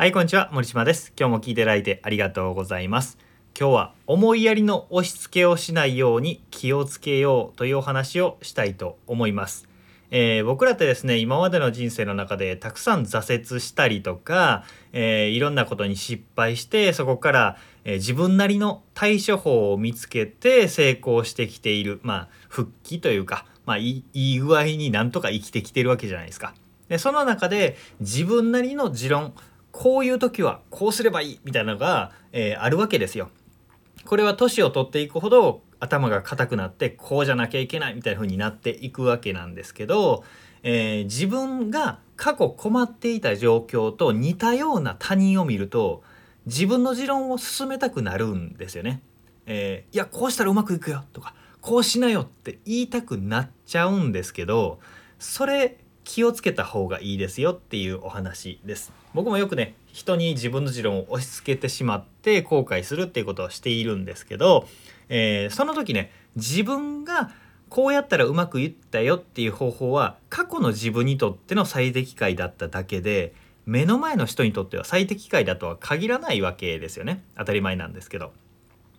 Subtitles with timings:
[0.00, 0.48] はい、こんにちは。
[0.52, 1.12] 森島です。
[1.18, 3.18] 今日も聞いていただいてありがとうございます。
[3.58, 9.66] 今日は思いやりの押し付けをしないように気をつけようというお話をしたいと思います。
[10.12, 26.54] えー僕らってですね今までの人生の中でたくさん挫折したりとか、えーいろんなことに失敗してそこから、えー自分なりの対処法を見つけて成功してきているまあ復帰というか、まあ、いいいい具合になんとか生きてきてるわけじゃないですか。
[26.88, 29.34] でその中で自分なりの持論
[29.72, 33.30] こういう時はこうすればいいみたいなのが、えーあるわけですよ。
[34.04, 40.24] これは年を取っていくほど頭が硬くなってこうじゃなきゃいけないみたいな風になっていくわけなんですけど、
[40.62, 46.02] えー自分が過去困っていた状況と似たような他人を見ると
[46.46, 49.02] 自分の持論を進めたくなるんですよね。
[49.46, 54.80] えーいやこうしたらうまくいくよとかこうしなよって言いたくなっちゃうんですけど
[55.18, 58.92] それ気をつけた方がいいですよっていうお話です。
[59.14, 64.66] 僕もよくね人に自分の持論を押し付けてしまって後悔するっていうことをしているんですけど、
[65.08, 67.30] えーその時ね自分が
[67.68, 73.34] こうやったらうまくいったよっていう方法は過去の自分にとっての最適解だっただけで
[73.66, 77.22] 目の前の人にとっては最適解だとは限らないわけですよね。
[77.36, 78.32] 当たり前なんですけど。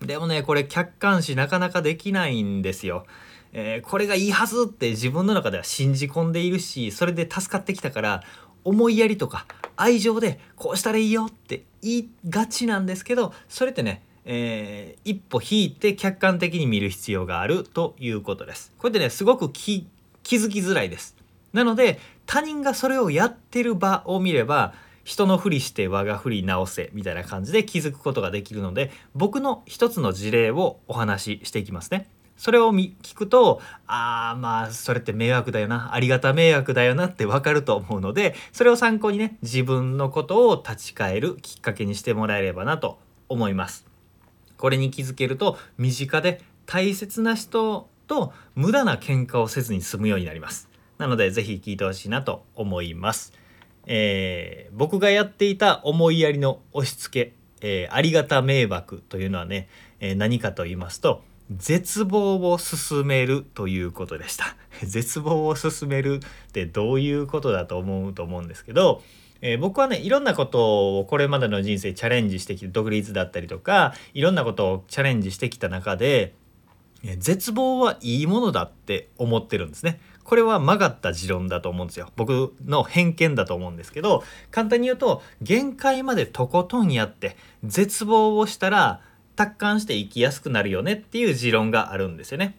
[0.00, 3.06] でもねこれ客観視なかなかできないんですよ。
[3.52, 8.22] えーこれがいいはずって自分の中では信じ込んでいるしそれで助かってきたから
[8.64, 18.72] 思いやりとか愛情でこうしたらいいよって言いがちなんですけどそれってね、えー一歩引いて客観的に見る必要があるということです。
[18.76, 19.86] これでねすごく気
[20.24, 21.16] 気づきづらいです。
[21.52, 32.08] なので他人がそれをやってる場を見れば人のふりして我がふり直せみたいな感じで気づくことができるので僕の一つの事例をお話ししていきますね。
[32.36, 42.98] それを聞くとあーまあそれって迷惑だよなありがた迷惑だよなってわかると思うのでそれを参考にね自分のことを立ち返るきっかけにしてもらえればなと
[43.28, 43.86] 思います。
[44.56, 50.68] これに気づけると身近で大切な人と無駄な喧嘩をせずに済むようになります。
[50.98, 53.32] なのでぜひ聞いてほしいなと思います。
[53.86, 59.68] えー僕がやっていた思いやりの押し付け、えーありがた迷惑というのはね、
[60.00, 61.22] えー何かと言いますと
[61.54, 69.02] 絶望を進めるということでした 絶望を進めるってどういうことだと思うと思うんですけど、
[69.40, 76.34] えー僕はねいろんなことをこれまでの人生チャレンジしてきて独立だったりとかいろんなことをチャレンジしてきた中で
[77.18, 80.00] 絶望はいいものだって思ってるんですね。
[80.24, 82.10] これは曲がった持論だと思うんですよ。
[82.16, 89.00] 僕の偏見だと思うんですけど、簡単に言うと、限界までとことんやって、絶望をしたら、
[89.36, 92.58] 達観して生きやすくなるよねっていう持論があるんですよね。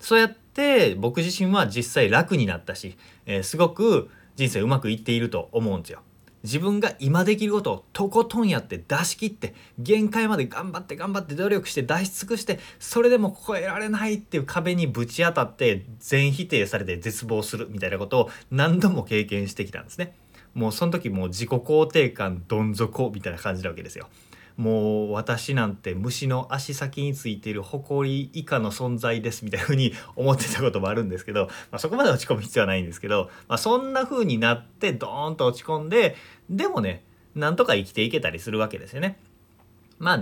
[0.00, 2.96] そうやって僕自身は実際楽になったし、
[3.26, 6.00] えーすごく人生うまくいっていると思うんですよ。
[6.42, 20.14] 自分が今できることをとことんやって出し切って限界まで頑張って頑張って努力して出し尽くしてそれでも超えられないっていう壁にぶち当たって全否定されて絶望するみたいなことを何度も経験してきたんですね。
[20.52, 24.08] もうその時もう自己肯定感どん底みたいな感じなわけですよ。
[24.56, 36.16] もう私なんて虫の足先についている埃以下の存在ですみたいな風に思ってたこともあるんですけど、 まあ、そこまで落ち込む必要はないんですけど、まあ、そんな風になってドーンと落ち込んで
[36.48, 37.02] でもね
[37.34, 39.18] なんとか生きていけたりするわけですよね。
[39.98, 40.20] まあ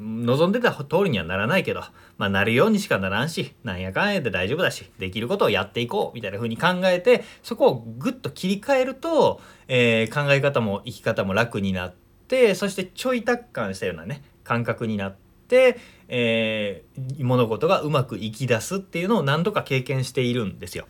[0.00, 1.82] 望んでた通りにはならないけど、
[2.18, 12.07] まあ、なるようにしかならんしなんやかんやで大丈夫だしできることをやっていこうみたいな風に考えてそこをぐっと切り替えると、えー考え方も生き方も楽になって
[12.54, 15.16] そしてちょい達観したようなね感覚になっ
[15.48, 15.78] て、
[16.08, 20.86] えー物事がうまくいき出すっていうのを何度か経験しているんですよ。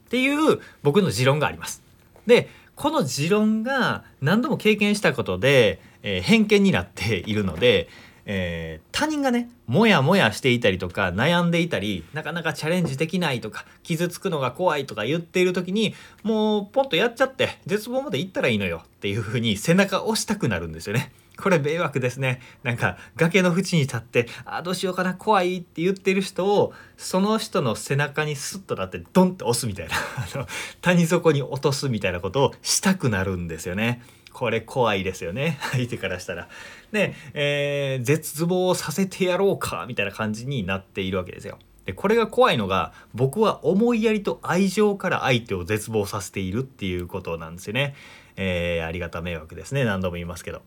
[0.00, 1.82] っていう僕の持論があります。
[2.26, 7.88] でこの持論が何度も経験したことで、えー偏見になっているので、
[8.26, 21.12] えー他人がねモヤモヤしていたりとか悩んでいたりなかなかチャレンジできないとか傷つくのが怖いとか言っている時にもうポンとやっちゃって絶望まで行ったらいいのよっていう風に背中押したくなるんですよね。
[21.36, 22.40] これ迷惑ですね。
[22.62, 30.46] なんか崖の縁に立って「あどうしようかな怖い」って言ってる人をその人の背中にスッとなってドンって押すみたいなあの
[30.80, 34.02] 谷底に落とすみたいなことをしたくなるんですよね。
[34.34, 36.48] これ怖いですよね 相手からしたら。
[36.92, 41.58] で、えー絶望させてやろうかみたいな感じになっているわけですよ。
[41.86, 47.94] でこれが怖いのが僕は思いやりと愛情から相手を絶望させているっていうことなんですよね。
[48.36, 50.62] えーありがた迷惑ですね何度も言いますけど。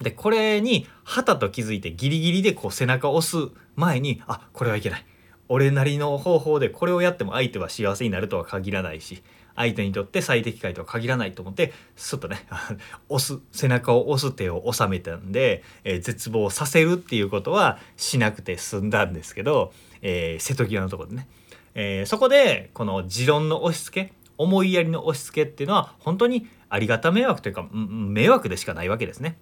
[0.00, 5.04] でこれにはたと気づいてギリギリでこう背中を押す前にあこれはいけない
[5.52, 9.24] 俺なりの方法でこれをやっても相手は幸せになるとは限らないし
[9.56, 12.46] 相手にとって最適解とは限らないと思ってすっとね
[13.10, 21.26] 押す背中を押す手を収めたんで、えー、絶望させるっていうことはしなくて済んだんですけど、えー、瀬戸際のとこでね、
[21.74, 29.36] えー、そこでこの持論の押し付け思いやりの押し付けっていうのは本当にありがた迷惑というか迷惑でしかないわけですね。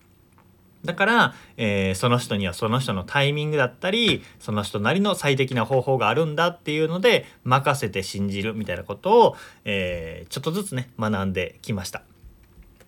[0.84, 12.02] だから、えー、その人にはその人のタイミングだったりその人なりの最適な方法があるんだっていうので任せて信じるみたいなことを、えー、ちょっとずつね学んできました。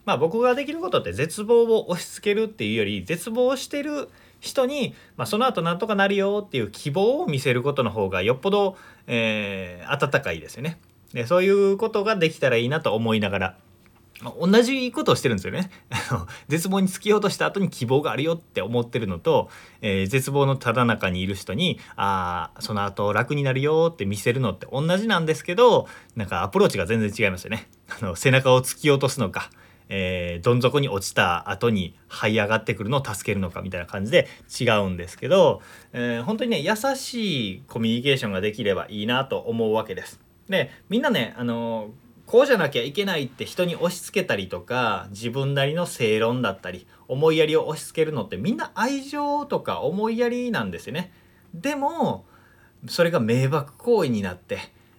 [0.04, 4.08] まあ僕ができることって絶望を押し付けるっていうより絶望してる
[4.40, 8.76] 人に、まあ、その後なんとかなるよっていう希望を見せることの方がよっぽど、
[9.06, 10.78] えー、温かいですよね。
[11.12, 13.56] でそういうことができたらいいなと思いながら
[14.38, 15.70] 同じことをしてるんですよね。
[16.48, 19.48] 絶望に尽きようとした後に希望があるよって思ってるのと、
[19.80, 27.68] えー、絶望のただ中にいる人にああその後楽になるよって見せるのって同じなんですけどなんかアプローチが全然違いますよね。
[27.88, 29.50] あの背中を突き落とすのか、
[29.88, 34.28] えー、どん底に落ちた後に這い上がってくるのを助けるのかみたいな感じで
[34.60, 35.62] 違うんですけど、
[35.94, 40.20] えー、本当にね優しいコミュニケーションができればいいなと思うわけです。
[40.50, 41.90] でみんなねあのー
[42.30, 51.12] こうじゃなきゃいけないって人に押し付けたりとか自分なりの正論だったり思いやりを押し付けるのってみんな愛情とか思いやりなんですよね。
[51.54, 52.24] でも
[52.86, 54.58] それが迷惑行為になって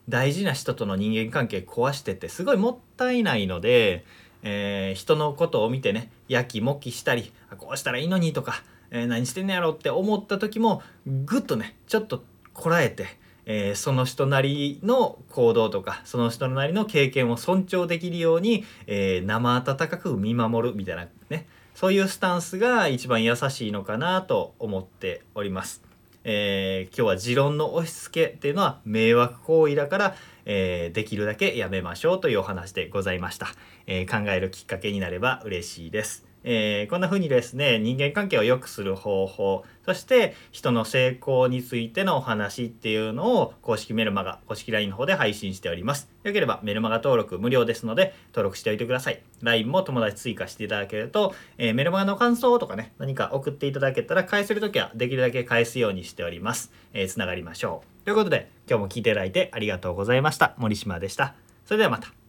[0.09, 4.03] 大事な人との人間関係壊してってすごいもったいないので、
[4.43, 13.05] えー、人のことを見てねやきもきしたりこうしたらいいのにとか、えー、何してんのやろって思った時もぐっとねちょっとこらえて
[13.53, 25.81] えー、その人なりの行動とかその人なりの経験を尊重できるように、えー、生温かく見守るみたいなねそういうスタンスが一番優しいのかなと思っております。
[26.23, 30.15] えー、今日は持論の押し付けっていうのは迷惑行為だから、
[30.45, 33.47] えー、できるだけやめましょうというお話でございました、
[33.87, 36.30] え、考えるきっかけになれば嬉しいです。
[36.43, 46.09] えー、こんな風にですね人間関係を良くする方法そして人の成功についてのお話っていうのを公式メルマガ公式 LINE の方で配信しております。
[46.23, 49.21] よければメルマガ登録無料ですので登録しておいてください。
[49.41, 56.71] LINE も友達追加していただけると、えー、メルマガの感想とかね何か送っていただけたら返せる時はできるだけ返すようにしております。
[56.93, 58.05] えー、つながりましょう。
[58.05, 60.53] ということで今日も聞いていただいてありがとうございました。
[60.57, 61.35] 森島でした。
[61.65, 62.20] それではまた。